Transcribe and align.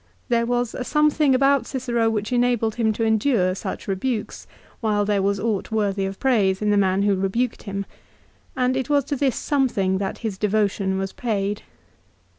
There 0.29 0.47
was 0.47 0.73
a 0.73 0.83
some 0.83 1.11
thing 1.11 1.35
about 1.35 1.67
Cicero 1.67 2.09
which 2.09 2.33
enabled 2.33 2.73
him 2.73 2.91
to 2.93 3.03
endure 3.05 3.53
such 3.53 3.87
rebukes 3.87 4.47
while 4.79 5.05
there 5.05 5.21
was 5.21 5.39
aught 5.39 5.69
worthy 5.71 6.07
of 6.07 6.19
praise 6.19 6.59
in 6.59 6.71
the 6.71 6.75
man 6.75 7.03
who 7.03 7.13
rebuked 7.15 7.61
him; 7.61 7.85
and 8.57 8.75
it 8.75 8.89
was 8.89 9.03
to 9.03 9.15
this 9.15 9.35
something 9.35 9.99
that 9.99 10.17
his 10.25 10.39
devotion 10.39 10.97
was 10.97 11.13
paid. 11.13 11.61